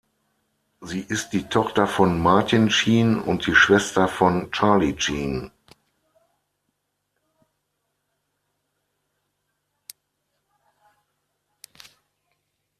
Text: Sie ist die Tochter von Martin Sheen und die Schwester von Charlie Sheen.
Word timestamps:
Sie 0.79 1.01
ist 1.01 1.29
die 1.31 1.43
Tochter 1.47 1.85
von 1.85 2.19
Martin 2.19 2.71
Sheen 2.71 3.21
und 3.21 3.45
die 3.45 3.53
Schwester 3.53 4.07
von 4.07 4.51
Charlie 4.51 4.95
Sheen. 4.99 5.51